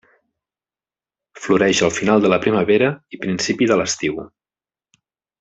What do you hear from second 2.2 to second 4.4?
de la primavera i principi de l'estiu.